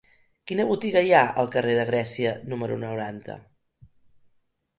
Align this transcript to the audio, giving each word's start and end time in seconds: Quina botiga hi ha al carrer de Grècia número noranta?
Quina 0.51 0.63
botiga 0.69 1.03
hi 1.07 1.13
ha 1.17 1.21
al 1.43 1.51
carrer 1.57 1.75
de 1.81 1.83
Grècia 1.91 2.33
número 2.55 2.79
noranta? 2.87 3.37